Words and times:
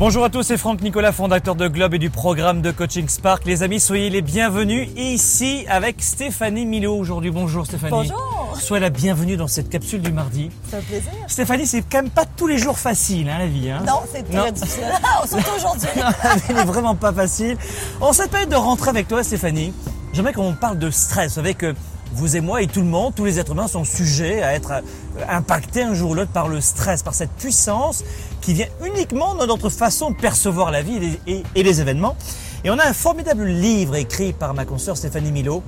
Bonjour 0.00 0.24
à 0.24 0.30
tous, 0.30 0.44
c'est 0.44 0.56
Franck 0.56 0.80
Nicolas, 0.80 1.12
fondateur 1.12 1.54
de 1.54 1.68
Globe 1.68 1.92
et 1.92 1.98
du 1.98 2.08
programme 2.08 2.62
de 2.62 2.70
coaching 2.70 3.06
Spark. 3.06 3.44
Les 3.44 3.62
amis, 3.62 3.78
soyez 3.78 4.08
les 4.08 4.22
bienvenus 4.22 4.88
ici 4.96 5.66
avec 5.68 6.00
Stéphanie 6.00 6.64
Milo 6.64 6.96
aujourd'hui. 6.96 7.30
Bonjour 7.30 7.66
Stéphanie. 7.66 7.90
Bonjour. 7.90 8.56
Soyez 8.58 8.80
la 8.80 8.88
bienvenue 8.88 9.36
dans 9.36 9.46
cette 9.46 9.68
capsule 9.68 10.00
du 10.00 10.10
mardi. 10.10 10.48
C'est 10.70 10.78
un 10.78 10.80
plaisir. 10.80 11.12
Stéphanie, 11.26 11.66
c'est 11.66 11.82
quand 11.82 11.98
même 11.98 12.08
pas 12.08 12.24
tous 12.24 12.46
les 12.46 12.56
jours 12.56 12.78
facile, 12.78 13.28
hein, 13.28 13.40
la 13.40 13.46
vie. 13.46 13.70
Hein 13.70 13.82
non, 13.86 14.00
c'est 14.10 14.22
très 14.22 14.50
difficile. 14.52 14.84
Ah, 15.04 15.26
surtout 15.26 15.50
aujourd'hui. 15.58 15.88
N'est 16.48 16.64
vraiment 16.64 16.94
pas 16.94 17.12
facile. 17.12 17.58
En 18.00 18.14
cette 18.14 18.30
période 18.30 18.48
de 18.48 18.56
rentrer 18.56 18.88
avec 18.88 19.06
toi, 19.06 19.22
Stéphanie, 19.22 19.74
j'aimerais 20.14 20.32
qu'on 20.32 20.54
parle 20.54 20.78
de 20.78 20.90
stress. 20.90 21.32
Vous 21.32 21.34
savez 21.34 21.52
que 21.52 21.74
vous 22.12 22.36
et 22.36 22.40
moi 22.40 22.62
et 22.62 22.66
tout 22.66 22.80
le 22.80 22.86
monde, 22.86 23.14
tous 23.14 23.24
les 23.24 23.38
êtres 23.38 23.52
humains 23.52 23.68
sont 23.68 23.84
sujets 23.84 24.42
à 24.42 24.54
être 24.54 24.82
impactés 25.28 25.82
un 25.82 25.94
jour 25.94 26.10
ou 26.10 26.14
l'autre 26.14 26.32
par 26.32 26.48
le 26.48 26.60
stress, 26.60 27.02
par 27.02 27.14
cette 27.14 27.30
puissance 27.30 28.04
qui 28.40 28.54
vient 28.54 28.68
uniquement 28.84 29.34
dans 29.34 29.46
notre 29.46 29.68
façon 29.68 30.10
de 30.10 30.16
percevoir 30.16 30.70
la 30.70 30.82
vie 30.82 31.18
et 31.26 31.62
les, 31.62 31.80
événements. 31.80 32.16
Et 32.64 32.70
on 32.70 32.78
a 32.78 32.86
un 32.86 32.92
formidable 32.92 33.44
livre 33.44 33.96
écrit 33.96 34.32
par 34.32 34.54
ma 34.54 34.64
consoeur 34.64 34.96
Stéphanie 34.96 35.32
Milo, 35.32 35.62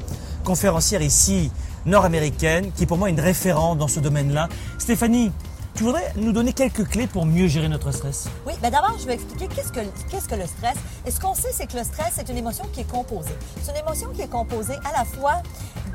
conférencière 0.44 1.02
ici 1.02 1.50
nord-américaine, 1.86 2.70
qui 2.76 2.86
pour 2.86 2.98
moi 2.98 3.08
est 3.08 3.12
une 3.12 3.20
référente 3.20 3.78
dans 3.78 3.88
ce 3.88 4.00
domaine-là. 4.00 4.48
Stéphanie, 4.78 5.32
tu 5.74 5.84
voudrais 5.84 6.12
nous 6.16 6.32
donner 6.32 6.52
quelques 6.52 6.86
clés 6.86 7.06
pour 7.06 7.24
mieux 7.24 7.48
gérer 7.48 7.68
notre 7.68 7.92
stress? 7.92 8.28
Oui, 8.46 8.52
mais 8.62 8.70
d'abord, 8.70 8.94
je 9.00 9.06
vais 9.06 9.14
expliquer 9.14 9.48
qu'est-ce 9.48 9.72
que, 9.72 9.80
qu'est-ce 10.10 10.28
que 10.28 10.34
le 10.34 10.46
stress. 10.46 10.76
Et 11.06 11.10
ce 11.10 11.18
qu'on 11.18 11.34
sait, 11.34 11.48
c'est 11.50 11.66
que 11.66 11.78
le 11.78 11.84
stress, 11.84 12.12
c'est 12.14 12.28
une 12.28 12.36
émotion 12.36 12.66
qui 12.72 12.80
est 12.80 12.90
composée. 12.90 13.34
C'est 13.62 13.72
une 13.72 13.78
émotion 13.78 14.10
qui 14.14 14.20
est 14.20 14.30
composée 14.30 14.76
à 14.84 14.98
la 14.98 15.04
fois 15.04 15.42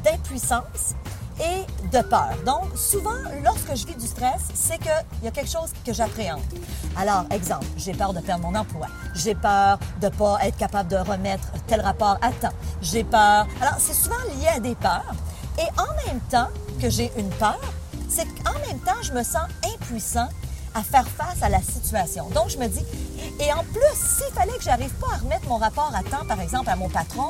d'impuissance 0.10 0.96
et 1.40 1.88
de 1.96 2.02
peur. 2.02 2.30
Donc, 2.46 2.66
souvent, 2.76 3.12
lorsque 3.44 3.76
je 3.76 3.86
vis 3.86 3.96
du 3.96 4.08
stress, 4.08 4.42
c'est 4.54 4.78
qu'il 4.80 5.24
y 5.24 5.28
a 5.28 5.32
quelque 5.32 5.50
chose 5.50 5.72
que 5.86 5.94
j'appréhende. 5.94 6.42
Alors, 6.96 7.26
exemple, 7.32 7.66
j'ai 7.78 7.94
peur 7.94 8.14
de 8.14 8.20
perdre 8.22 8.48
mon 8.48 8.56
emploi. 8.56 8.88
J'ai 9.14 9.36
peur 9.36 9.78
de 10.02 10.08
ne 10.08 10.12
pas 10.12 10.40
être 10.42 10.58
capable 10.58 10.90
de 10.90 10.98
remettre 10.98 11.48
tel 11.68 11.82
rapport 11.82 12.18
à 12.22 12.32
temps. 12.32 12.54
J'ai 12.82 13.04
peur. 13.04 13.46
Alors, 13.62 13.76
c'est 13.80 13.94
souvent 13.94 14.16
lié 14.40 14.48
à 14.56 14.60
des 14.60 14.76
peurs. 14.76 15.14
Et 15.60 15.68
en 15.80 16.08
même 16.08 16.20
temps 16.22 16.50
que 16.82 16.90
j'ai 16.90 17.12
une 17.18 17.30
peur, 17.32 17.60
c'est 18.10 18.26
qu'en 18.44 18.54
même 18.68 18.80
temps, 18.80 19.02
je 19.04 19.12
me 19.12 19.24
sens 19.24 19.44
impuissant 19.76 20.30
à 20.74 20.82
faire 20.82 21.08
face 21.08 21.42
à 21.42 21.50
la 21.50 21.62
situation. 21.62 22.30
Donc, 22.30 22.50
je 22.50 22.58
me 22.58 22.68
dis, 22.68 22.86
et 23.40 23.52
en 23.54 23.64
plus, 23.64 23.94
s'il 23.94 24.34
fallait 24.34 24.58
que 24.58 24.64
j'arrive 24.64 24.94
pas 24.96 25.08
à 25.14 25.18
remettre 25.18 25.48
mon 25.48 25.58
rapport 25.58 25.92
à 25.94 26.04
temps, 26.04 26.26
par 26.28 26.40
exemple, 26.42 26.70
à 26.70 26.76
mon 26.76 26.90
patron, 26.90 27.30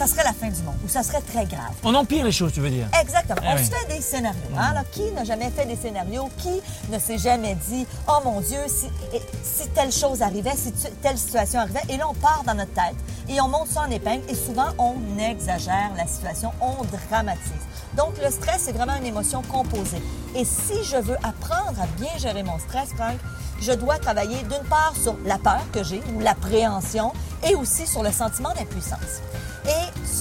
ça 0.00 0.06
serait 0.06 0.24
la 0.24 0.32
fin 0.32 0.48
du 0.48 0.62
monde 0.62 0.78
ou 0.82 0.88
ça 0.88 1.02
serait 1.02 1.20
très 1.20 1.44
grave. 1.44 1.74
On 1.84 1.94
empire 1.94 2.24
les 2.24 2.32
choses, 2.32 2.54
tu 2.54 2.60
veux 2.60 2.70
dire? 2.70 2.86
Exactement. 2.98 3.38
Eh 3.42 3.52
on 3.52 3.56
se 3.58 3.70
fait 3.70 3.94
des 3.94 4.00
scénarios. 4.00 4.40
Hein? 4.56 4.70
Alors, 4.70 4.90
qui 4.90 5.12
n'a 5.12 5.24
jamais 5.24 5.50
fait 5.50 5.66
des 5.66 5.76
scénarios? 5.76 6.30
Qui 6.38 6.62
ne 6.90 6.98
s'est 6.98 7.18
jamais 7.18 7.54
dit, 7.68 7.86
oh 8.08 8.16
mon 8.24 8.40
Dieu, 8.40 8.60
si, 8.66 8.86
si 9.42 9.68
telle 9.68 9.92
chose 9.92 10.22
arrivait, 10.22 10.56
si 10.56 10.72
telle 11.02 11.18
situation 11.18 11.60
arrivait? 11.60 11.82
Et 11.90 11.98
là, 11.98 12.08
on 12.08 12.14
part 12.14 12.42
dans 12.46 12.54
notre 12.54 12.72
tête 12.72 12.96
et 13.28 13.38
on 13.42 13.48
monte 13.48 13.68
ça 13.68 13.82
en 13.82 13.90
épingle 13.90 14.22
et 14.30 14.34
souvent, 14.34 14.68
on 14.78 14.94
exagère 15.18 15.90
la 15.94 16.06
situation, 16.06 16.50
on 16.62 16.76
dramatise. 17.06 17.42
Donc, 17.94 18.14
le 18.24 18.30
stress, 18.30 18.62
c'est 18.64 18.72
vraiment 18.72 18.96
une 18.96 19.04
émotion 19.04 19.42
composée. 19.42 20.02
Et 20.34 20.46
si 20.46 20.82
je 20.82 20.96
veux 20.96 21.16
apprendre 21.16 21.78
à 21.78 21.86
bien 21.98 22.16
gérer 22.16 22.42
mon 22.42 22.58
stress, 22.58 22.88
Franck, 22.96 23.18
je 23.60 23.72
dois 23.72 23.98
travailler 23.98 24.38
d'une 24.44 24.66
part 24.70 24.94
sur 24.96 25.14
la 25.26 25.36
peur 25.36 25.60
que 25.74 25.84
j'ai 25.84 26.00
ou 26.16 26.20
l'appréhension 26.20 27.12
et 27.46 27.54
aussi 27.54 27.86
sur 27.86 28.02
le 28.02 28.10
sentiment 28.10 28.54
d'impuissance. 28.54 29.20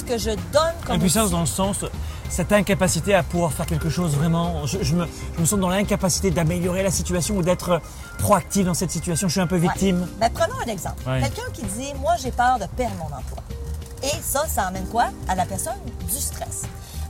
Que 0.09 0.17
je 0.17 0.31
donne 0.31 0.73
comme... 0.87 0.95
Impuissance 0.95 1.29
dans 1.29 1.41
le 1.41 1.45
sens, 1.45 1.85
cette 2.29 2.51
incapacité 2.51 3.13
à 3.13 3.21
pouvoir 3.21 3.53
faire 3.53 3.67
quelque 3.67 3.89
chose 3.91 4.15
vraiment. 4.15 4.65
Je, 4.65 4.95
me, 4.95 5.05
sens 5.45 5.59
dans 5.59 5.69
l'incapacité 5.69 6.31
d'améliorer 6.31 6.81
la 6.81 6.89
situation 6.89 7.37
ou 7.37 7.43
d'être 7.43 7.79
proactif 8.17 8.65
dans 8.65 8.73
cette 8.73 8.89
situation. 8.89 9.27
Je 9.27 9.33
suis 9.33 9.41
un 9.41 9.45
peu 9.45 9.57
victime. 9.57 10.07
Ben, 10.19 10.31
prenons 10.33 10.55
un 10.65 10.71
exemple. 10.71 11.03
Quelqu'un 11.03 11.51
qui 11.53 11.61
dit, 11.61 11.93
moi 12.01 12.15
j'ai 12.19 12.31
peur 12.31 12.57
de 12.57 12.65
perdre 12.75 12.95
mon 12.95 13.05
emploi. 13.05 13.37
Et 14.01 14.19
ça, 14.23 14.47
ça 14.47 14.63
amène 14.63 14.87
quoi? 14.87 15.09
À 15.27 15.35
la 15.35 15.45
personne 15.45 15.77
du 16.07 16.15
stress. 16.15 16.63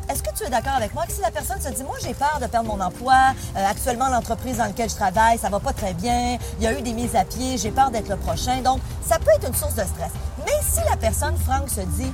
Est-ce 0.10 0.22
que 0.22 0.36
tu 0.36 0.44
es 0.44 0.50
d'accord 0.50 0.74
avec 0.74 0.94
moi 0.94 1.06
que 1.06 1.14
si 1.14 1.22
la 1.22 1.32
personne 1.32 1.62
se 1.62 1.70
dit, 1.70 1.84
moi 1.84 1.96
j'ai 2.02 2.14
peur 2.14 2.40
de 2.42 2.48
perdre 2.48 2.68
mon 2.68 2.84
emploi, 2.84 3.14
euh, 3.56 3.66
actuellement 3.66 4.10
l'entreprise 4.10 4.58
dans 4.58 4.66
laquelle 4.66 4.90
je 4.90 4.96
travaille, 4.96 5.38
ça 5.38 5.50
va 5.50 5.62
pas 5.62 5.72
très 5.72 5.94
bien, 5.94 6.38
il 6.58 6.64
y 6.64 6.68
a 6.68 6.78
eu 6.78 6.82
des 6.82 6.94
mises 6.94 7.16
à 7.16 7.24
pied, 7.24 7.58
j'ai 7.58 7.72
peur 7.72 7.92
d'être 7.92 8.10
le 8.10 8.18
prochain, 8.18 8.62
donc 8.62 8.80
ça 9.08 9.20
peut 9.20 9.32
être 9.36 9.48
une 9.48 9.54
source 9.54 9.76
de 9.76 9.84
stress. 9.84 10.12
Mais 10.46 10.52
si 10.68 10.80
la 10.90 10.98
personne, 10.98 11.38
Franck, 11.38 11.70
se 11.70 11.82
dit, 11.82 12.12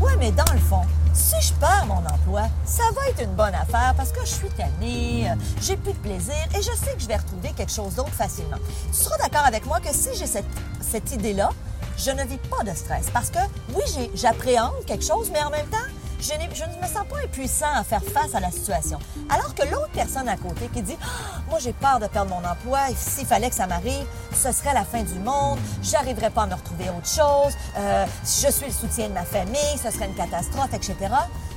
ouais, 0.00 0.16
mais 0.18 0.32
dans 0.32 0.50
le 0.52 0.58
fond, 0.58 0.82
si 1.12 1.34
je 1.40 1.52
perds 1.54 1.86
mon 1.86 1.98
emploi, 2.06 2.42
ça 2.64 2.84
va 2.94 3.08
être 3.08 3.22
une 3.22 3.34
bonne 3.34 3.54
affaire 3.54 3.94
parce 3.96 4.12
que 4.12 4.20
je 4.20 4.30
suis 4.32 4.48
tannée, 4.50 5.30
euh, 5.30 5.34
j'ai 5.60 5.76
plus 5.76 5.92
de 5.92 5.98
plaisir 5.98 6.34
et 6.54 6.58
je 6.62 6.70
sais 6.72 6.94
que 6.94 7.00
je 7.00 7.08
vais 7.08 7.16
retrouver 7.16 7.50
quelque 7.56 7.72
chose 7.72 7.94
d'autre 7.94 8.12
facilement. 8.12 8.58
Tu 8.92 8.98
seras 8.98 9.16
d'accord 9.18 9.44
avec 9.44 9.66
moi 9.66 9.80
que 9.80 9.92
si 9.92 10.10
j'ai 10.14 10.26
cette, 10.26 10.46
cette 10.80 11.10
idée-là, 11.12 11.50
je 11.96 12.10
ne 12.12 12.22
vis 12.24 12.38
pas 12.38 12.62
de 12.62 12.74
stress 12.76 13.10
parce 13.12 13.30
que 13.30 13.38
oui, 13.74 14.10
j'appréhende 14.14 14.84
quelque 14.86 15.04
chose, 15.04 15.30
mais 15.32 15.42
en 15.42 15.50
même 15.50 15.66
temps, 15.66 15.76
je, 16.20 16.32
ne 16.34 16.82
me 16.82 16.86
sens 16.86 17.06
pas 17.08 17.18
impuissant 17.24 17.72
à 17.74 17.84
faire 17.84 18.02
face 18.02 18.34
à 18.34 18.40
la 18.40 18.50
situation. 18.50 18.98
Alors 19.30 19.54
que 19.54 19.62
l'autre 19.62 19.90
personne 19.92 20.28
à 20.28 20.36
côté 20.36 20.68
qui 20.72 20.82
dit 20.82 20.96
ah, 21.02 21.40
Moi, 21.48 21.58
j'ai 21.58 21.72
peur 21.72 22.00
de 22.00 22.06
perdre 22.06 22.30
mon 22.30 22.48
emploi, 22.48 22.80
s'il 22.96 23.26
fallait 23.26 23.50
que 23.50 23.56
ça 23.56 23.66
m'arrive, 23.66 24.06
ce 24.32 24.52
serait 24.52 24.74
la 24.74 24.84
fin 24.84 25.02
du 25.02 25.18
monde, 25.18 25.58
j'arriverais 25.82 26.30
pas 26.30 26.42
à 26.42 26.46
me 26.46 26.54
retrouver 26.54 26.90
autre 26.90 27.08
chose, 27.08 27.54
euh, 27.78 28.06
je 28.24 28.50
suis 28.50 28.66
le 28.66 28.72
soutien 28.72 29.08
de 29.08 29.14
ma 29.14 29.24
famille, 29.24 29.78
ce 29.82 29.90
serait 29.90 30.06
une 30.06 30.14
catastrophe, 30.14 30.72
etc. 30.74 30.96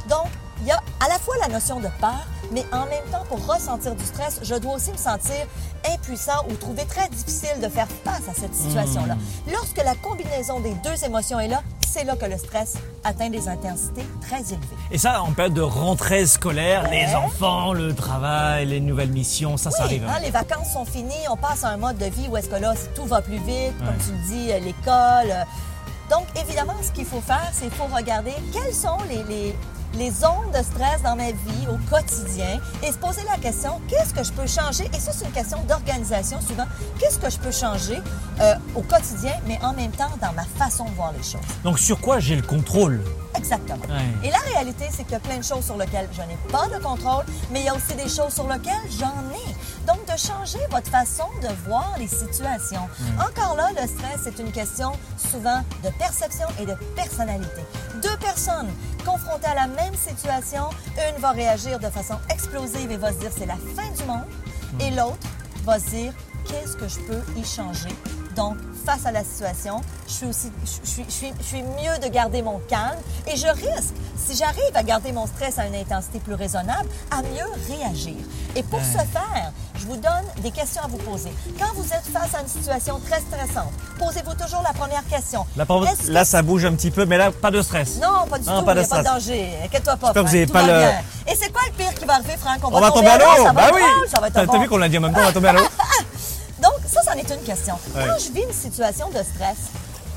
Donc, 0.10 0.28
il 0.62 0.68
y 0.68 0.72
a 0.72 0.78
à 1.00 1.10
la 1.10 1.18
fois 1.18 1.36
la 1.42 1.48
notion 1.48 1.80
de 1.80 1.88
peur, 2.00 2.26
mais 2.52 2.64
en 2.72 2.86
même 2.86 3.04
temps, 3.12 3.24
pour 3.28 3.46
ressentir 3.48 3.96
du 3.96 4.06
stress, 4.06 4.40
je 4.44 4.56
dois 4.56 4.76
aussi 4.76 4.92
me 4.92 4.98
sentir 4.98 5.48
impuissant 5.92 6.46
ou 6.50 6.54
trouver 6.54 6.86
très 6.86 7.10
difficile 7.10 7.60
de 7.62 7.68
faire 7.68 7.88
face 8.04 8.28
à 8.30 8.34
cette 8.40 8.54
situation-là. 8.54 9.16
Hmm. 9.16 9.52
Lorsque 9.52 9.78
la 9.78 9.96
combinaison 9.96 10.60
des 10.60 10.74
deux 10.84 11.04
émotions 11.04 11.40
est 11.40 11.48
là, 11.48 11.64
c'est 11.92 12.06
là 12.06 12.16
que 12.16 12.26
le 12.26 12.38
stress 12.38 12.76
atteint 13.04 13.30
des 13.30 13.50
intensités 13.50 14.06
très 14.22 14.40
élevées. 14.40 14.78
Et 14.92 14.98
ça, 14.98 15.22
en 15.24 15.34
période 15.34 15.54
de 15.54 15.62
rentrée 15.62 16.26
scolaire, 16.26 16.90
les 16.90 17.14
enfants, 17.16 17.74
le 17.74 17.94
travail, 17.94 18.66
les 18.68 18.80
nouvelles 18.80 19.12
missions, 19.12 19.58
ça, 19.58 19.72
ça 19.72 19.84
arrive. 19.84 20.06
Hein? 20.06 20.20
les 20.22 20.30
vacances 20.30 20.72
sont 20.72 20.86
finies, 20.86 21.28
on 21.30 21.36
passe 21.36 21.66
à 21.66 21.70
un 21.70 21.78
mode 21.78 21.98
de 21.98 22.06
vie 22.06 22.28
où 22.30 22.38
est-ce 22.38 22.48
que 22.48 22.56
là, 22.56 22.74
tout 22.96 23.06
va 23.06 23.22
plus 23.22 23.40
vite, 23.40 23.78
comme 23.80 23.98
tu 24.06 24.12
le 24.14 24.28
dis, 24.28 24.52
euh, 24.52 24.60
l'école. 24.60 25.46
Donc, 26.10 26.28
évidemment, 26.42 26.76
ce 26.82 26.92
qu'il 26.92 27.06
faut 27.06 27.22
faire, 27.22 27.50
c'est 27.52 27.66
qu'il 27.66 27.74
faut 27.74 27.94
regarder 27.94 28.34
quels 28.54 28.74
sont 28.74 28.98
les 29.10 29.24
les 29.24 29.56
zones 30.12 30.52
de 30.54 30.64
stress 30.64 31.02
dans 31.04 31.16
ma 31.16 31.32
vie 31.32 31.68
au 31.70 31.78
quotidien 31.90 32.60
et 32.84 32.92
se 32.92 32.98
poser 32.98 33.22
la 33.30 33.38
question, 33.38 33.82
qu'est-ce 33.88 34.14
que 34.14 34.24
je 34.24 34.32
peux 34.32 34.48
changer? 34.48 34.86
Et 34.94 35.00
ça, 35.00 35.12
c'est 35.12 35.26
une 35.26 35.32
question 35.32 35.58
d'organisation 35.68 36.40
souvent. 36.42 36.66
Qu'est-ce 37.00 37.20
que 37.20 37.30
je 37.30 37.38
peux 37.38 37.52
changer 37.52 38.00
euh, 38.40 38.56
au 38.76 38.82
quotidien, 38.82 39.34
mais 39.48 39.60
en 39.62 39.74
même 39.74 39.92
temps 39.92 40.12
dans 40.22 40.34
ma 40.34 40.44
façon 40.44 40.86
de 40.86 40.92
voir 40.92 41.12
les 41.12 41.24
choses? 41.24 41.42
Donc, 41.64 41.80
sur 41.80 42.00
quoi 42.00 42.20
j'ai 42.20 42.36
le 42.36 42.42
contrôle? 42.42 43.02
Exactement. 43.36 43.84
Et 44.24 44.30
la 44.30 44.40
réalité, 44.40 44.86
c'est 44.92 45.04
qu'il 45.04 45.14
y 45.14 45.16
a 45.16 45.20
plein 45.20 45.38
de 45.38 45.44
choses 45.44 45.66
sur 45.66 45.78
lesquelles 45.78 46.10
je 46.12 46.22
n'ai 46.22 46.38
pas 46.52 46.68
de 46.68 46.82
contrôle, 46.84 47.26
mais 47.52 47.62
il 47.62 47.66
y 47.66 47.70
a 47.70 47.76
aussi 47.76 47.94
des 47.96 48.10
choses 48.10 48.34
sur 48.34 48.48
lesquelles 48.48 48.90
j'en 49.00 49.24
ai. 49.34 49.56
Donc, 49.88 50.06
de 50.06 50.18
changer 50.18 50.60
votre 50.70 50.90
façon 50.90 51.26
de 51.42 51.48
voir 51.68 51.96
les 51.98 52.08
situations. 52.08 52.88
Encore 53.20 53.56
là, 53.56 53.70
le 53.70 53.88
stress, 53.88 54.22
c'est 54.24 54.40
une 54.40 54.52
question 54.52 54.92
souvent 55.18 55.64
de 55.84 55.90
perception 55.98 56.48
et 56.60 56.66
de 56.66 56.76
personnalité. 56.96 57.62
Deux 58.02 58.18
personnes 58.18 58.70
confrontées 59.06 59.48
à 59.48 59.56
la 59.56 59.68
même 59.68 59.96
situation, 59.96 60.70
une 60.98 61.20
va 61.22 61.32
réagir 61.32 61.80
de 61.80 61.90
façon 61.90 62.16
explosive 62.30 62.92
et 62.92 62.98
va 62.98 63.12
se 63.12 63.18
dire 63.18 63.32
c'est 63.36 63.48
la 63.48 63.56
fin 63.56 63.90
du 63.98 64.04
monde, 64.04 64.26
et 64.80 64.92
l'autre 64.92 65.28
va 65.64 65.80
se 65.80 65.90
dire 65.90 66.14
qu'est-ce 66.48 66.76
que 66.76 66.88
je 66.88 67.00
peux 67.00 67.22
y 67.36 67.44
changer? 67.44 67.90
Donc, 68.36 68.56
face 68.86 69.06
à 69.06 69.12
la 69.12 69.24
situation, 69.24 69.82
je 70.08 70.14
suis 70.14 70.26
aussi, 70.26 70.52
je 70.64 70.90
suis, 70.90 71.06
je 71.08 71.12
suis, 71.12 71.34
je 71.40 71.44
suis 71.44 71.62
mieux 71.62 72.00
de 72.02 72.08
garder 72.08 72.42
mon 72.42 72.60
calme 72.70 72.98
et 73.28 73.36
je 73.36 73.48
risque, 73.48 73.94
si 74.18 74.36
j'arrive 74.36 74.76
à 74.76 74.84
garder 74.84 75.12
mon 75.12 75.28
stress 75.28 75.60
à 75.60 75.68
une 75.68 75.76
intensité 75.76 76.20
plus 76.20 76.34
raisonnable, 76.34 76.88
à 77.12 77.22
mieux 77.22 77.50
réagir. 77.68 78.16
Et 78.56 78.64
pour 78.64 78.80
ce 78.80 78.98
faire, 78.98 79.52
je 79.76 79.86
vous 79.86 79.98
donne 79.98 80.26
des 80.44 80.52
questions 80.52 80.82
à 80.84 80.88
vous 80.88 80.98
poser. 80.98 81.32
Quand 81.60 81.74
vous 81.76 81.86
êtes 81.86 82.06
face 82.12 82.36
à 82.36 82.42
une 82.42 82.48
situation 82.48 83.00
très 83.00 83.20
stressante, 83.22 83.72
posez-vous 84.00 84.34
toujours 84.34 84.62
la 84.64 84.74
première 84.74 85.06
question. 85.08 85.46
Là, 86.08 86.26
ça 86.26 86.42
bouge 86.42 86.66
un 86.66 86.74
petit 86.74 86.92
peu, 86.92 87.06
mais 87.06 87.18
là, 87.18 87.32
pas 87.32 87.52
de 87.52 87.62
stress. 87.62 88.00
Non, 88.02 88.28
pas 88.30 88.38
du 88.38 88.46
tout. 88.46 88.62
Pas 88.64 88.76
de 88.76 88.82
il 88.82 88.88
n'y 88.88 88.92
a 88.92 88.96
pas 88.96 89.00
de 89.00 89.08
danger. 89.08 89.50
Inquiète-toi 89.66 89.96
pas. 89.98 90.14
Franck, 90.14 90.18
vous 90.28 90.34
n'avez 90.34 90.48
pas 90.48 90.64
le... 90.64 91.32
Et 91.32 91.36
c'est 91.36 91.52
quoi 91.52 91.62
le 91.68 91.74
pire 91.74 91.94
qui 91.94 92.06
va 92.06 92.16
arriver, 92.16 92.36
Franck? 92.38 92.60
On, 92.64 92.80
va, 92.80 92.92
tomber 92.92 93.08
à 93.08 93.18
l'eau. 93.18 93.54
Bah 93.54 93.72
oui. 93.74 93.82
T'as 94.34 94.58
vu 94.58 94.68
qu'on 94.68 94.78
l'a 94.78 94.90
dit 94.90 94.98
en 94.98 95.02
même 95.02 95.14
temps, 95.14 95.22
on 95.22 95.26
va 95.26 95.34
tomber 95.34 95.50
à 95.50 95.54
l'eau. 95.54 95.64
C'en 97.12 97.18
est 97.18 97.30
une 97.30 97.44
question. 97.44 97.78
Quand 97.94 98.18
je 98.20 98.32
vis 98.32 98.44
une 98.44 98.54
situation 98.54 99.10
de 99.10 99.22
stress, 99.22 99.58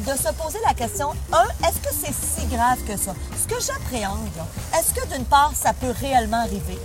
de 0.00 0.16
se 0.16 0.32
poser 0.34 0.58
la 0.64 0.74
question, 0.74 1.10
un, 1.32 1.66
est-ce 1.66 1.80
que 1.80 1.92
c'est 1.92 2.14
si 2.14 2.46
grave 2.46 2.78
que 2.86 2.96
ça? 2.96 3.14
Ce 3.36 3.48
que 3.52 3.60
j'appréhende, 3.60 4.28
est-ce 4.78 4.94
que 4.94 5.04
d'une 5.08 5.24
part, 5.24 5.52
ça 5.60 5.72
peut 5.72 5.92
réellement 6.00 6.42
arriver? 6.42 6.78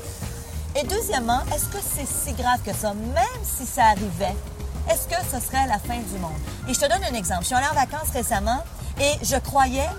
Et 0.76 0.84
deuxièmement, 0.88 1.42
est-ce 1.54 1.66
que 1.66 1.78
c'est 1.78 2.08
si 2.08 2.34
grave 2.34 2.60
que 2.66 2.74
ça? 2.74 2.94
Même 2.94 3.44
si 3.44 3.68
ça 3.68 3.86
arrivait, 3.88 4.36
est-ce 4.90 5.08
que 5.08 5.22
ce 5.32 5.46
serait 5.46 5.68
la 5.68 5.78
fin 5.78 5.98
du 5.98 6.18
monde? 6.20 6.32
Et 6.68 6.74
je 6.74 6.80
te 6.80 6.88
donne 6.88 7.04
un 7.04 7.16
exemple. 7.16 7.42
Je 7.42 7.48
suis 7.48 7.56
allée 7.56 7.68
en 7.68 7.76
vacances 7.76 8.10
récemment 8.12 8.64
et 9.00 9.14
je 9.24 9.36
croyais 9.36 9.90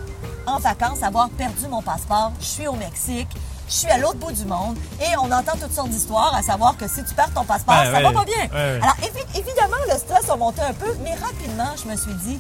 en 0.45 0.59
vacances 0.59 1.05
avoir 1.05 1.31
perdu 1.31 1.69
mon 1.69 1.83
passeport. 1.83 2.33
Je 2.41 2.47
suis 2.47 2.67
au 2.67 2.73
Mexique. 2.75 3.29
Je 3.71 3.75
suis 3.77 3.89
à 3.89 3.99
l'autre 3.99 4.17
bout 4.19 4.33
du 4.33 4.45
monde 4.45 4.77
et 5.01 5.17
on 5.17 5.31
entend 5.31 5.53
toutes 5.61 5.73
sortes 5.73 5.89
d'histoires, 5.91 6.35
à 6.35 6.43
savoir 6.43 6.77
que 6.77 6.89
si 6.89 7.03
tu 7.05 7.15
perds 7.15 7.31
ton 7.33 7.45
passeport, 7.45 7.77
Ouais, 7.79 7.85
ça 7.93 8.01
va 8.03 8.13
pas 8.13 8.25
bien. 8.25 8.49
Alors, 8.83 8.97
évi- 9.03 9.39
évidemment, 9.39 9.77
le 9.91 9.97
stress 9.97 10.29
a 10.29 10.37
monté 10.37 10.61
un 10.61 10.73
peu, 10.75 10.93
mais 11.05 11.15
rapidement, 11.15 11.71
je 11.83 11.89
me 11.89 11.97
suis 11.97 12.15
dit, 12.15 12.39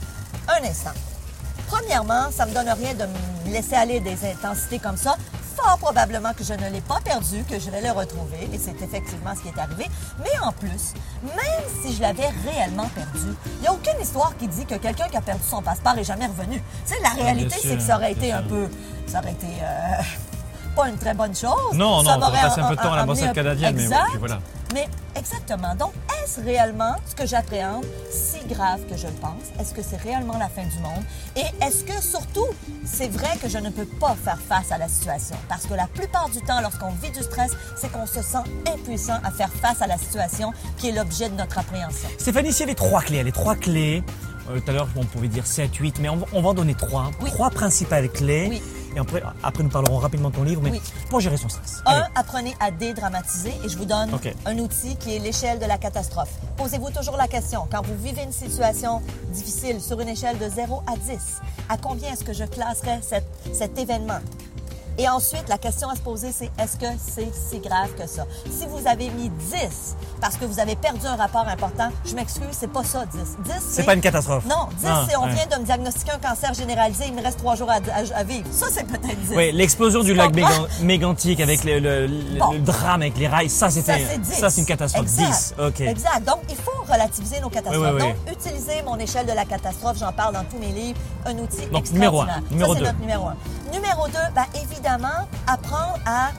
un 0.49 0.65
instant. 0.69 0.91
Premièrement, 1.69 2.31
ça 2.37 2.47
me 2.47 2.53
donne 2.53 2.69
rien 2.69 2.94
de 2.94 3.05
me 3.06 3.53
laisser 3.53 3.75
aller 3.77 4.00
des 4.00 4.19
intensités 4.29 4.81
comme 4.81 4.97
ça. 4.97 5.17
Fort 5.56 5.79
probablement 5.79 6.32
que 6.32 6.43
je 6.43 6.53
ne 6.55 6.69
l'ai 6.71 6.81
pas 6.81 6.99
perdu, 7.05 7.44
que 7.49 7.61
je 7.61 7.71
vais 7.71 7.81
le 7.81 7.93
retrouver, 7.93 8.49
et 8.53 8.59
c'est 8.59 8.81
effectivement 8.83 9.31
ce 9.37 9.43
qui 9.43 9.49
est 9.49 9.61
arrivé. 9.61 9.87
Mais 10.19 10.37
en 10.43 10.50
plus, 10.53 10.94
même 11.23 11.65
si 11.85 11.94
je 11.94 12.00
l'avais 12.00 12.29
réellement 12.50 12.88
perdu, 12.94 13.37
il 13.56 13.61
n'y 13.61 13.67
a 13.69 13.73
aucune 13.73 14.00
histoire 14.03 14.37
qui 14.37 14.49
dit 14.49 14.65
que 14.67 14.75
quelqu'un 14.76 15.09
qui 15.09 15.17
a 15.17 15.21
perdu 15.21 15.43
son 15.49 15.62
passeport 15.62 15.97
est 15.99 16.05
jamais 16.05 16.26
revenu. 16.26 16.62
Tu 16.87 16.94
sais, 16.94 17.00
la 17.03 17.11
réalité, 17.11 17.56
sûr, 17.59 17.71
c'est 17.71 17.76
que 17.76 17.83
ça 17.83 17.97
aurait 17.97 18.15
bien 18.15 18.25
été 18.29 18.33
un 18.33 18.43
peu... 18.43 18.69
Ça 19.06 19.19
aurait 19.21 19.33
été... 19.33 19.47
euh, 19.47 20.03
pas 20.81 20.88
une 20.88 20.99
très 20.99 21.15
bonne 21.15 21.35
chose. 21.35 21.73
Non, 21.75 22.03
Ça 22.05 22.17
non, 22.17 22.27
on 22.27 22.31
passer 22.32 22.61
un 22.61 22.69
peu 22.69 22.77
de 22.77 22.81
temps 22.82 22.93
à 22.93 23.00
amené 23.00 23.23
un- 23.25 23.32
canadienne, 23.32 23.77
mais 23.77 23.87
puis 24.11 24.19
voilà. 24.19 24.41
Mais 24.73 24.88
exactement. 25.17 25.75
Donc, 25.75 25.93
est-ce 26.23 26.41
réellement 26.41 26.94
ce 27.09 27.15
que 27.17 27.27
j'appréhende 27.27 27.85
si 28.11 28.38
grave 28.47 28.81
que 28.88 28.97
je 28.97 29.06
le 29.09 29.12
pense? 29.15 29.43
Est-ce 29.61 29.75
que 29.75 29.82
c'est 29.82 29.97
réellement 30.00 30.38
la 30.38 30.49
fin 30.49 30.62
du 30.62 30.79
monde? 30.79 31.03
Et 31.37 31.43
est-ce 31.65 31.85
que 31.85 32.00
surtout, 32.03 32.47
c'est 32.85 33.09
vrai 33.09 33.37
que 33.43 33.49
je 33.49 33.59
ne 33.59 33.71
peux 33.71 33.85
pas 33.85 34.15
faire 34.25 34.38
face 34.38 34.71
à 34.71 34.79
la 34.79 34.88
situation? 34.88 35.37
Parce 35.49 35.67
que 35.67 35.75
la 35.75 35.87
plupart 35.87 36.29
du 36.29 36.41
temps, 36.43 36.61
lorsqu'on 36.61 36.91
vit 37.03 37.11
du 37.11 37.23
stress, 37.23 37.50
c'est 37.76 37.91
qu'on 37.91 38.06
se 38.06 38.23
sent 38.23 38.44
impuissant 38.73 39.19
à 39.25 39.31
faire 39.33 39.50
face 39.61 39.83
à 39.83 39.87
la 39.88 39.99
situation 39.99 40.53
qui 40.79 40.88
est 40.91 40.93
l'objet 40.93 41.29
de 41.29 41.35
notre 41.35 41.59
appréhension. 41.59 42.09
Stéphanie, 42.19 42.53
s'il 42.53 42.61
y 42.61 42.65
avait 42.71 42.75
trois 42.75 43.03
clés, 43.03 43.23
les 43.25 43.33
trois 43.33 43.56
clés, 43.56 44.05
euh, 44.50 44.61
tout 44.61 44.71
à 44.71 44.75
l'heure 44.75 44.88
on 44.97 45.05
pouvait 45.05 45.29
dire 45.29 45.47
7, 45.47 45.75
8, 45.75 45.99
mais 46.00 46.09
on, 46.09 46.17
va- 46.17 46.26
on 46.33 46.43
va 46.43 46.49
en 46.50 46.55
donner 46.55 46.75
trois. 46.75 47.11
Oui. 47.23 47.31
Trois 47.31 47.50
principales 47.50 48.09
clés. 48.09 48.47
Oui. 48.50 48.62
Et 48.97 48.99
après, 48.99 49.23
après, 49.43 49.63
nous 49.63 49.69
parlerons 49.69 49.99
rapidement 49.99 50.31
de 50.31 50.35
ton 50.37 50.43
livre, 50.43 50.61
mais 50.63 50.71
Oui. 50.73 50.81
pour 51.09 51.21
gérer 51.21 51.37
son 51.37 51.49
stress. 51.49 51.83
Un, 51.87 51.93
Allez. 51.93 52.05
apprenez 52.17 52.55
à 52.61 52.71
dédramatiser 52.71 53.53
et 53.65 53.69
je 53.69 53.79
vous 53.79 53.85
donne 53.85 54.11
un 54.47 54.59
outil 54.59 54.97
qui 54.97 55.15
est 55.15 55.19
l'échelle 55.19 55.59
de 55.59 55.67
la 55.67 55.79
catastrophe. 55.79 56.31
Posez-vous 56.57 56.91
toujours 56.91 57.17
la 57.17 57.29
question, 57.29 57.67
quand 57.71 57.83
vous 57.87 57.97
vivez 58.03 58.23
une 58.23 58.33
situation 58.33 59.01
difficile 59.33 59.81
sur 59.81 60.01
une 60.01 60.09
échelle 60.09 60.39
de 60.39 60.49
0 60.49 60.83
à 60.87 60.97
10, 60.97 61.41
à 61.69 61.77
combien 61.77 62.13
est-ce 62.13 62.25
que 62.25 62.33
je 62.33 62.45
classerais 62.45 63.01
cet, 63.03 63.25
cet 63.53 63.79
événement? 63.79 64.19
Et 65.00 65.08
ensuite, 65.08 65.49
la 65.49 65.56
question 65.56 65.88
à 65.88 65.94
se 65.97 66.00
poser, 66.02 66.31
c'est 66.31 66.50
est-ce 66.62 66.76
que 66.76 66.85
c'est 66.99 67.31
si 67.35 67.58
grave 67.58 67.88
que 67.99 68.06
ça? 68.06 68.26
Si 68.50 68.67
vous 68.67 68.87
avez 68.87 69.08
mis 69.08 69.31
10 69.31 69.97
parce 70.20 70.37
que 70.37 70.44
vous 70.44 70.61
avez 70.61 70.76
perdu 70.76 71.06
un 71.06 71.17
rapport 71.17 71.49
important, 71.49 71.88
je 72.05 72.14
m'excuse, 72.14 72.49
c'est 72.52 72.70
pas 72.70 72.85
ça, 72.85 73.06
10. 73.06 73.19
10 73.19 73.52
C'est 73.67 73.85
pas 73.85 73.94
une 73.94 74.02
catastrophe. 74.02 74.44
Non, 74.44 74.69
10, 74.79 74.87
Ah, 74.87 75.06
c'est 75.08 75.17
on 75.17 75.25
ouais. 75.25 75.32
vient 75.32 75.47
de 75.47 75.61
me 75.62 75.64
diagnostiquer 75.64 76.11
un 76.12 76.19
cancer 76.19 76.52
généralisé, 76.52 77.05
il 77.06 77.14
me 77.14 77.23
reste 77.23 77.38
trois 77.38 77.56
jours 77.56 77.70
à, 77.70 77.76
à- 77.76 78.19
à 78.19 78.25
vivre. 78.25 78.44
Ça, 78.52 78.67
c'est 78.70 78.85
peut-être 78.85 79.19
10. 79.23 79.35
Oui, 79.35 79.52
l'explosion 79.52 80.02
du 80.02 80.12
lac 80.12 80.35
comprends? 80.35 80.50
Mégan- 80.50 80.82
mégantique 80.82 81.41
avec 81.41 81.64
le, 81.64 81.79
le- 81.79 82.06
le- 82.06 82.38
Bon. 82.38 82.52
le 82.52 82.58
drame 82.58 83.00
avec 83.00 83.17
les 83.17 83.26
rails, 83.26 83.49
ça 83.49 83.70
Ça, 83.70 83.81
c'était 83.81 84.06
c'est 84.06 84.19
10. 84.19 84.35
ça 84.35 84.50
c'est 84.50 84.61
une 84.61 84.67
catastrophe. 84.67 85.05
Exact. 85.05 85.55
10, 85.56 85.67
ok. 85.67 85.81
Exact. 85.81 86.25
Donc, 86.26 86.41
il 86.50 86.56
faut 86.56 86.82
relativiser 86.93 87.41
nos 87.41 87.49
catastrophes. 87.49 87.94
Oui, 87.94 88.02
oui, 88.02 88.12
Donc, 88.26 88.37
utiliser 88.37 88.82
mon 88.82 88.99
échelle 88.99 89.25
de 89.25 89.32
la 89.32 89.47
catastrophe, 89.47 89.97
j'en 89.99 90.12
parle 90.12 90.35
dans 90.35 90.44
tous 90.44 90.58
mes 90.58 90.73
livres, 90.73 91.00
un 91.25 91.38
outil 91.38 91.64
Donc, 91.73 91.91
numéro 91.91 92.20
un. 92.20 92.25
extraordinaire. 92.26 92.50
Numéro 92.50 92.73
Ça, 92.75 92.79
c'est 92.81 92.85
notre 92.85 92.99
numéro 93.00 93.26
un. 93.29 93.37
Numéro 93.73 94.06
deux, 94.08 94.35
ben, 94.35 94.44
évidemment, 94.81 95.29
apprendre 95.47 95.99
à 96.06 96.31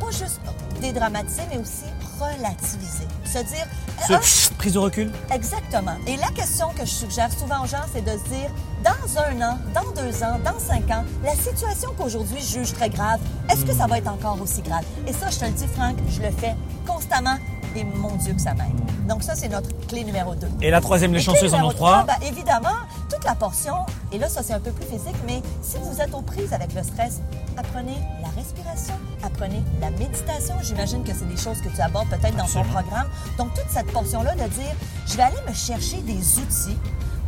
pas 0.00 0.10
juste 0.12 0.40
dédramatiser, 0.80 1.42
mais 1.50 1.58
aussi 1.58 1.84
relativiser. 2.20 3.06
Se 3.24 3.38
dire, 3.38 3.66
Ce 4.06 4.12
un, 4.12 4.54
prise 4.56 4.74
de 4.74 4.78
recul. 4.78 5.12
Exactement. 5.32 5.96
Et 6.06 6.16
la 6.16 6.28
question 6.28 6.68
que 6.68 6.84
je 6.84 6.90
suggère 6.90 7.30
souvent 7.32 7.64
aux 7.64 7.66
gens, 7.66 7.82
c'est 7.92 8.04
de 8.04 8.10
se 8.10 8.28
dire, 8.28 8.50
dans 8.84 9.20
un 9.20 9.40
an, 9.42 9.58
dans 9.74 9.90
deux 10.00 10.22
ans, 10.22 10.38
dans 10.44 10.58
cinq 10.58 10.90
ans, 10.90 11.04
la 11.24 11.34
situation 11.34 11.90
qu'aujourd'hui 11.98 12.38
je 12.40 12.60
juge 12.60 12.72
très 12.72 12.90
grave, 12.90 13.20
est-ce 13.50 13.64
que 13.64 13.72
ça 13.72 13.86
va 13.86 13.98
être 13.98 14.10
encore 14.10 14.40
aussi 14.40 14.62
grave? 14.62 14.84
Et 15.06 15.12
ça, 15.12 15.30
je 15.30 15.38
te 15.38 15.44
le 15.44 15.50
dis, 15.50 15.66
Franck, 15.66 15.96
je 16.08 16.22
le 16.22 16.30
fais 16.30 16.54
constamment 16.86 17.36
et 17.76 17.84
mon 17.84 18.16
Dieu 18.16 18.34
que 18.34 18.40
ça 18.40 18.54
m'aide. 18.54 19.06
Donc 19.08 19.22
ça, 19.22 19.34
c'est 19.34 19.48
notre 19.48 19.68
clé 19.86 20.04
numéro 20.04 20.34
deux. 20.34 20.48
Et 20.60 20.70
la 20.70 20.80
troisième, 20.80 21.12
les 21.12 21.20
chanceuses 21.20 21.54
en 21.54 21.64
ont 21.64 21.72
trois. 21.72 22.04
ben, 22.04 22.14
évidemment, 22.26 22.68
toute 23.10 23.24
la 23.24 23.34
portion, 23.34 23.74
et 24.12 24.18
là, 24.18 24.28
ça 24.28 24.42
c'est 24.42 24.52
un 24.52 24.60
peu 24.60 24.70
plus 24.72 24.86
physique, 24.86 25.16
mais 25.26 25.42
si 25.62 25.76
vous 25.82 26.00
êtes 26.00 26.14
aux 26.14 26.22
prises 26.22 26.52
avec 26.52 26.72
le 26.74 26.82
stress, 26.82 27.20
apprenez 27.56 27.96
la 28.22 28.28
respiration, 28.40 28.94
apprenez 29.22 29.62
la 29.80 29.90
méditation. 29.90 30.54
J'imagine 30.62 31.02
que 31.04 31.12
c'est 31.12 31.28
des 31.28 31.36
choses 31.36 31.60
que 31.60 31.68
tu 31.68 31.80
abordes 31.80 32.08
peut-être 32.08 32.36
dans 32.36 32.46
ton 32.46 32.64
programme. 32.64 33.08
Donc, 33.36 33.52
toute 33.54 33.70
cette 33.70 33.92
portion-là 33.92 34.34
de 34.34 34.48
dire, 34.48 34.74
je 35.06 35.16
vais 35.16 35.24
aller 35.24 35.42
me 35.48 35.52
chercher 35.52 36.00
des 36.02 36.38
outils 36.38 36.78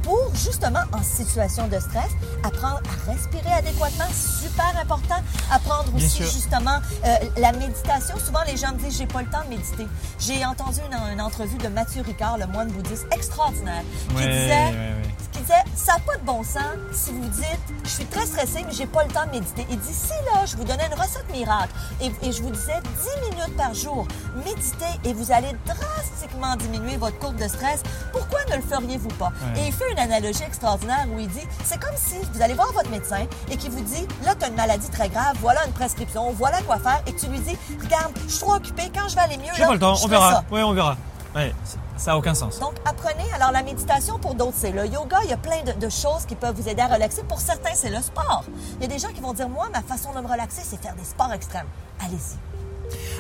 pour 0.03 0.19
justement 0.35 0.81
en 0.93 1.03
situation 1.03 1.69
de 1.69 1.79
stress, 1.79 2.11
apprendre 2.43 2.81
à 2.89 3.13
respirer 3.13 3.53
adéquatement, 3.53 4.07
super 4.13 4.73
important. 4.83 5.15
Apprendre 5.53 5.91
Bien 5.93 6.05
aussi 6.05 6.17
sûr. 6.25 6.27
justement 6.27 6.79
euh, 7.05 7.17
la 7.37 7.53
méditation. 7.53 8.17
Souvent 8.19 8.43
les 8.45 8.57
gens 8.57 8.73
me 8.73 8.79
disent 8.79 8.99
j'ai 8.99 9.07
pas 9.07 9.23
le 9.23 9.29
temps 9.29 9.45
de 9.45 9.51
méditer. 9.51 9.87
J'ai 10.19 10.45
entendu 10.45 10.81
une, 10.91 11.13
une 11.13 11.21
entrevue 11.21 11.57
de 11.59 11.69
Mathieu 11.69 12.03
Ricard, 12.03 12.37
le 12.39 12.47
moine 12.49 12.69
bouddhiste 12.73 13.07
extraordinaire, 13.13 13.85
qui 14.09 14.15
disait 14.17 14.27
ouais, 14.27 14.71
ouais. 14.73 15.15
Disait 15.53 15.65
ça 15.75 15.95
n'a 15.95 15.99
pas 16.01 16.17
de 16.17 16.25
bon 16.25 16.43
sens 16.43 16.63
si 16.93 17.11
vous 17.13 17.29
dites 17.29 17.45
je 17.85 17.89
suis 17.89 18.05
très 18.07 18.27
stressé 18.27 18.63
mais 18.67 18.73
j'ai 18.73 18.87
pas 18.87 19.05
le 19.05 19.11
temps 19.11 19.27
de 19.27 19.31
méditer. 19.33 19.67
Il 19.71 19.79
dit 19.79 19.93
si 19.93 20.11
là 20.33 20.45
je 20.47 20.57
vous 20.57 20.65
donnais 20.65 20.87
une 20.87 21.01
recette 21.01 21.31
miracle 21.33 21.73
et, 22.01 22.13
et 22.23 22.33
je 22.33 22.43
vous 22.43 22.51
disais 22.51 22.81
10 23.25 23.31
minutes 23.31 23.57
par 23.57 23.75
jour 23.75 24.07
méditez 24.45 24.85
et 25.05 25.13
vous 25.13 25.33
allez 25.33 25.55
drastiquement 25.67 26.57
diminuer 26.57 26.97
votre 26.97 27.19
courbe 27.19 27.37
de 27.37 27.49
stress, 27.49 27.83
pourquoi 28.13 28.41
ne 28.51 28.57
le 28.57 28.63
feriez-vous 28.63 29.09
pas? 29.11 29.33
Ouais. 29.55 29.61
Et 29.63 29.67
il 29.69 29.73
fait 29.73 29.91
une 29.91 29.99
analogie 29.99 30.43
extraordinaire 30.43 31.07
où 31.15 31.19
il 31.19 31.29
dit 31.29 31.47
c'est 31.65 31.81
comme 31.81 31.97
si 31.97 32.17
vous 32.33 32.43
allez 32.43 32.55
voir 32.55 32.73
votre 32.73 32.91
médecin 32.91 33.27
et 33.51 33.57
qui 33.57 33.69
vous 33.69 33.83
dit 33.83 34.07
là 34.25 34.35
tu 34.35 34.45
as 34.45 34.49
une 34.49 34.57
maladie 34.57 34.89
très 34.91 35.09
grave, 35.09 35.37
voilà 35.41 35.65
une 35.67 35.73
prescription, 35.73 36.33
voilà 36.33 36.61
quoi 36.63 36.79
faire 36.79 37.03
et 37.07 37.13
que 37.13 37.21
tu 37.21 37.27
lui 37.27 37.41
dis 37.41 37.57
regarde, 37.83 38.13
je 38.27 38.33
suis 38.33 38.41
trop 38.41 38.55
occupé, 38.55 38.91
quand 38.95 39.09
je 39.09 39.15
vais 39.15 39.21
aller 39.21 39.37
mieux 39.37 39.59
là, 39.59 39.67
pas 39.67 39.73
le 39.73 39.79
temps, 39.79 39.95
je 39.95 40.05
on 40.05 40.09
verra. 40.09 40.45
Oui, 40.51 40.63
on 40.63 40.73
verra. 40.73 40.97
Ouais, 41.35 41.55
ça 42.03 42.13
a 42.13 42.17
aucun 42.17 42.35
sens. 42.35 42.59
Donc, 42.59 42.75
apprenez. 42.85 43.31
Alors, 43.35 43.53
la 43.53 43.63
méditation, 43.63 44.19
pour 44.19 44.35
d'autres, 44.35 44.57
c'est 44.57 44.73
le 44.73 44.87
yoga. 44.87 45.19
Il 45.23 45.31
y 45.31 45.33
a 45.33 45.37
plein 45.37 45.63
de, 45.63 45.73
de 45.79 45.89
choses 45.89 46.27
qui 46.27 46.35
peuvent 46.35 46.57
vous 46.57 46.69
aider 46.69 46.83
à 46.83 46.89
relaxer. 46.89 47.23
Pour 47.23 47.41
certains, 47.41 47.75
c'est 47.75 47.91
le 47.91 48.03
sport. 48.03 48.45
Il 48.77 48.83
y 48.83 48.85
a 48.87 48.89
des 48.89 48.99
gens 48.99 49.13
qui 49.15 49.21
vont 49.21 49.33
dire, 49.33 49.49
moi, 49.49 49.69
ma 49.73 49.83
façon 49.83 50.13
de 50.13 50.21
me 50.21 50.27
relaxer, 50.27 50.63
c'est 50.65 50.83
faire 50.83 50.97
des 50.97 51.05
sports 51.05 51.33
extrêmes. 51.33 51.69
Allez-y. 52.05 52.39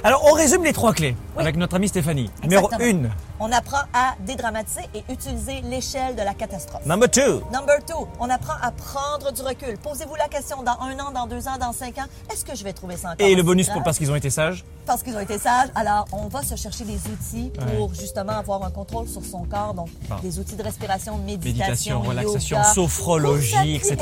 Alors, 0.04 0.24
on 0.28 0.32
résume 0.32 0.64
les 0.64 0.72
trois 0.72 0.92
clés 0.92 1.14
Oui. 1.36 1.42
avec 1.42 1.56
notre 1.56 1.76
amie 1.76 1.86
Stéphanie. 1.88 2.28
Numéro. 2.42 2.68
1, 2.72 3.08
On 3.38 3.52
apprend 3.52 3.82
à 3.94 4.14
dédramatiser 4.20 4.80
et 4.94 5.04
utiliser 5.12 5.60
l'échelle 5.62 6.16
de 6.16 6.22
la 6.22 6.34
catastrophe. 6.34 6.84
number 6.86 7.08
2. 7.08 7.42
Number 7.52 7.76
two, 7.86 8.08
on 8.18 8.28
apprend 8.28 8.54
à 8.62 8.72
prendre 8.72 9.32
du 9.32 9.42
recul. 9.42 9.76
Posez-vous 9.82 10.14
la 10.16 10.26
question, 10.28 10.62
dans 10.64 10.78
un 10.80 10.98
an, 10.98 11.12
dans 11.14 11.26
deux 11.26 11.46
ans, 11.46 11.56
dans 11.60 11.72
cinq 11.72 11.98
ans, 11.98 12.06
est-ce 12.32 12.44
que 12.44 12.56
je 12.56 12.64
vais 12.64 12.72
trouver 12.72 12.96
ça 12.96 13.10
encore 13.12 13.26
Et 13.26 13.34
le 13.36 13.42
bonus 13.44 13.68
pour 13.68 13.82
parce 13.84 13.98
qu'ils 13.98 14.10
ont 14.10 14.16
été 14.16 14.30
sages? 14.30 14.64
parce 14.84 15.04
qu'ils 15.04 15.14
ont 15.14 15.20
été 15.20 15.38
sages. 15.38 15.68
Alors, 15.76 16.06
on 16.10 16.26
va 16.26 16.42
se 16.42 16.56
chercher 16.56 16.82
des 16.84 16.96
outils 17.08 17.52
pour 17.76 17.94
justement 17.94 18.32
avoir 18.32 18.64
un 18.64 18.70
contrôle 18.72 19.06
sur 19.06 19.24
son 19.24 19.44
corps. 19.44 19.74
Donc, 19.74 19.88
Bon. 20.08 20.16
des 20.20 20.40
outils 20.40 20.56
de 20.56 20.62
respiration, 20.64 21.18
méditation, 21.18 22.00
Méditation, 22.00 22.00
relaxation, 22.02 22.56
yoga, 22.56 22.68
sophrologie, 22.74 23.76
etc. 23.76 23.96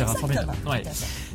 Ouais. 0.67 0.83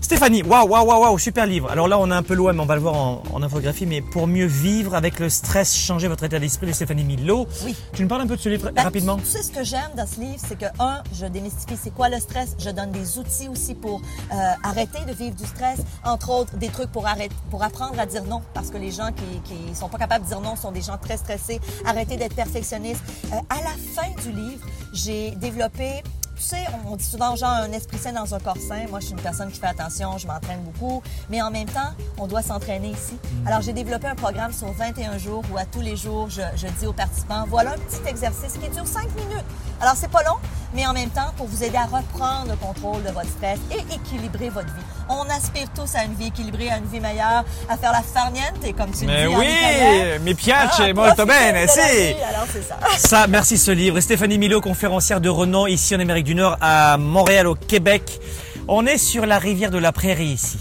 Stéphanie, 0.01 0.41
waouh, 0.41 0.67
waouh, 0.67 0.85
waouh, 0.87 1.01
waouh, 1.03 1.19
super 1.19 1.45
livre. 1.45 1.69
Alors 1.71 1.87
là, 1.87 1.99
on 1.99 2.09
est 2.09 2.15
un 2.15 2.23
peu 2.23 2.33
loin, 2.33 2.53
mais 2.53 2.61
on 2.61 2.65
va 2.65 2.73
le 2.75 2.81
voir 2.81 2.95
en, 2.95 3.21
en 3.33 3.43
infographie. 3.43 3.85
Mais 3.85 4.01
pour 4.01 4.25
mieux 4.25 4.47
vivre 4.55 4.95
avec 4.95 5.19
le 5.19 5.29
stress, 5.29 5.75
changer 5.75 6.07
votre 6.07 6.23
état 6.23 6.39
d'esprit 6.39 6.67
de 6.67 6.71
Stéphanie 6.71 7.03
Milo. 7.03 7.47
Oui. 7.63 7.75
Tu 7.93 8.01
nous 8.01 8.07
parles 8.07 8.21
un 8.21 8.27
peu 8.27 8.37
de 8.37 8.41
ce 8.41 8.49
livre 8.49 8.71
Ben, 8.71 8.83
rapidement? 8.83 9.17
Tu 9.17 9.25
sais 9.25 9.43
ce 9.43 9.51
que 9.51 9.63
j'aime 9.63 9.91
dans 9.95 10.07
ce 10.07 10.19
livre, 10.19 10.37
c'est 10.37 10.57
que, 10.57 10.65
un, 10.79 11.03
je 11.13 11.25
démystifie 11.25 11.77
c'est 11.81 11.93
quoi 11.93 12.09
le 12.09 12.19
stress. 12.19 12.55
Je 12.57 12.69
donne 12.69 12.91
des 12.91 13.19
outils 13.19 13.49
aussi 13.49 13.75
pour 13.75 14.01
euh, 14.31 14.35
arrêter 14.63 15.03
de 15.05 15.13
vivre 15.13 15.35
du 15.35 15.45
stress. 15.45 15.79
Entre 16.03 16.29
autres, 16.29 16.55
des 16.57 16.69
trucs 16.69 16.91
pour, 16.91 17.05
arrêter, 17.05 17.35
pour 17.51 17.63
apprendre 17.63 17.99
à 17.99 18.05
dire 18.05 18.23
non. 18.23 18.41
Parce 18.53 18.69
que 18.69 18.77
les 18.77 18.91
gens 18.91 19.09
qui, 19.11 19.53
qui 19.53 19.75
sont 19.75 19.89
pas 19.89 19.97
capables 19.97 20.23
de 20.23 20.29
dire 20.29 20.41
non 20.41 20.55
sont 20.55 20.71
des 20.71 20.81
gens 20.81 20.97
très 20.97 21.17
stressés. 21.17 21.59
Arrêter 21.85 22.15
d'être 22.15 22.35
perfectionniste. 22.35 23.01
Euh, 23.33 23.37
à 23.49 23.57
la 23.57 23.75
fin 23.93 24.09
du 24.23 24.31
livre, 24.31 24.65
j'ai 24.93 25.31
développé 25.31 26.01
tu 26.35 26.43
sais, 26.43 26.65
on 26.87 26.95
dit 26.95 27.03
souvent, 27.03 27.35
genre, 27.35 27.49
un 27.49 27.71
esprit 27.71 27.97
sain 27.97 28.13
dans 28.13 28.33
un 28.33 28.39
corps 28.39 28.57
sain. 28.57 28.85
Moi, 28.89 28.99
je 28.99 29.05
suis 29.05 29.15
une 29.15 29.21
personne 29.21 29.51
qui 29.51 29.59
fait 29.59 29.67
attention, 29.67 30.17
je 30.17 30.27
m'entraîne 30.27 30.61
beaucoup. 30.63 31.01
Mais 31.29 31.41
en 31.41 31.51
même 31.51 31.67
temps, 31.67 31.93
on 32.17 32.27
doit 32.27 32.41
s'entraîner 32.41 32.89
ici. 32.89 33.17
Alors, 33.45 33.61
j'ai 33.61 33.73
développé 33.73 34.07
un 34.07 34.15
programme 34.15 34.51
sur 34.51 34.71
21 34.71 35.17
jours 35.17 35.43
où 35.51 35.57
à 35.57 35.65
tous 35.65 35.81
les 35.81 35.95
jours, 35.95 36.29
je, 36.29 36.41
je 36.55 36.67
dis 36.79 36.87
aux 36.87 36.93
participants, 36.93 37.45
voilà 37.47 37.71
un 37.71 37.77
petit 37.77 38.07
exercice 38.07 38.53
qui 38.53 38.69
dure 38.69 38.85
5 38.87 39.03
minutes. 39.15 39.45
Alors, 39.81 39.95
c'est 39.95 40.09
pas 40.09 40.23
long, 40.23 40.35
mais 40.73 40.85
en 40.87 40.93
même 40.93 41.09
temps, 41.09 41.31
pour 41.37 41.47
vous 41.47 41.63
aider 41.63 41.77
à 41.77 41.83
reprendre 41.85 42.51
le 42.51 42.55
contrôle 42.55 43.03
de 43.03 43.09
votre 43.11 43.29
stress 43.29 43.59
et 43.71 43.79
équilibrer 43.93 44.49
votre 44.49 44.67
vie. 44.67 44.81
On 45.09 45.23
aspire 45.29 45.67
tous 45.75 45.95
à 45.95 46.03
une 46.05 46.13
vie 46.15 46.27
équilibrée, 46.27 46.69
à 46.69 46.77
une 46.77 46.85
vie 46.85 46.99
meilleure, 46.99 47.43
à 47.69 47.77
faire 47.77 47.91
la 47.91 48.01
farniente, 48.01 48.55
comme 48.77 48.91
tu 48.91 49.05
Mais 49.05 49.27
dis 49.27 49.35
oui, 49.35 50.19
mi 50.21 50.33
piace 50.33 50.93
molto 50.95 51.25
bene, 51.25 51.67
si. 51.67 51.79
Alors, 51.79 52.47
c'est 52.51 52.63
ça. 52.63 52.77
Ça, 52.97 53.27
merci 53.27 53.57
ce 53.57 53.71
livre. 53.71 53.97
Et 53.97 54.01
Stéphanie 54.01 54.37
Milo, 54.37 54.61
conférencière 54.61 55.21
de 55.21 55.29
renom 55.29 55.67
ici 55.67 55.95
en 55.95 55.99
Amérique 55.99 56.25
du 56.25 56.35
Nord, 56.35 56.57
à 56.61 56.97
Montréal, 56.97 57.47
au 57.47 57.55
Québec. 57.55 58.19
On 58.67 58.85
est 58.87 58.97
sur 58.97 59.25
la 59.25 59.37
rivière 59.37 59.69
de 59.71 59.77
la 59.77 59.91
Prairie 59.91 60.25
ici. 60.29 60.57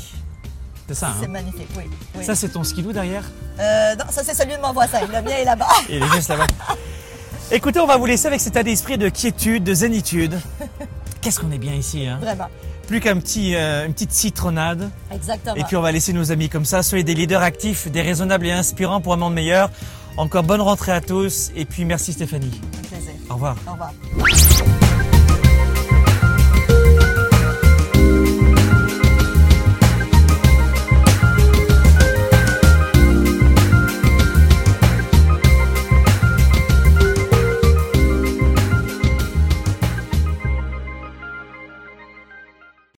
C'est 0.87 0.95
ça, 0.95 1.13
C'est 1.19 1.25
hein? 1.27 1.31
magnifique, 1.31 1.69
oui. 1.79 1.85
oui. 2.15 2.25
Ça, 2.25 2.35
c'est 2.35 2.51
ton 2.51 2.63
skidoo 2.63 2.93
derrière? 2.93 3.23
Euh, 3.59 3.95
non, 3.97 4.05
ça, 4.11 4.23
c'est 4.23 4.35
celui 4.35 4.55
de 4.55 4.61
mon 4.61 4.73
voisin. 4.75 5.01
Le 5.01 5.23
mien 5.23 5.31
est 5.31 5.45
là-bas. 5.45 5.67
Il 5.89 6.03
est 6.03 6.09
juste 6.13 6.29
là-bas. 6.29 6.47
Écoutez, 7.55 7.79
on 7.79 7.87
va 7.87 7.99
vous 7.99 8.07
laisser 8.07 8.27
avec 8.27 8.41
cet 8.41 8.55
état 8.55 8.65
d'esprit 8.65 8.99
de 8.99 9.09
quiétude, 9.09 9.63
de 9.63 9.75
zénitude. 9.75 10.41
Qu'est-ce 11.21 11.39
qu'on 11.39 11.53
est 11.53 11.59
bien 11.59 11.75
ici, 11.75 12.05
hein 12.05 12.19
Vraiment. 12.21 12.49
Plus 12.89 12.99
qu'un 12.99 13.17
petit, 13.17 13.55
euh, 13.55 13.87
une 13.87 13.93
petite 13.93 14.11
citronnade. 14.11 14.91
Exactement. 15.13 15.55
Et 15.55 15.63
puis 15.63 15.77
on 15.77 15.81
va 15.81 15.93
laisser 15.93 16.13
nos 16.13 16.33
amis 16.33 16.49
comme 16.49 16.65
ça. 16.65 16.83
Soyez 16.83 17.05
des 17.05 17.15
leaders 17.15 17.43
actifs, 17.43 17.89
des 17.89 18.03
raisonnables 18.03 18.47
et 18.47 18.51
inspirants 18.51 19.01
pour 19.01 19.13
un 19.13 19.19
monde 19.19 19.35
meilleur. 19.35 19.71
Encore 20.17 20.43
bonne 20.43 20.63
rentrée 20.63 20.91
à 20.91 21.01
tous. 21.01 21.53
Et 21.55 21.65
puis 21.65 21.85
merci 21.85 22.13
Stéphanie. 22.13 22.61
Un 22.77 22.89
plaisir. 22.89 23.13
Au 23.31 23.35
revoir. 23.35 23.57
Au 23.69 23.73
revoir. 23.73 23.93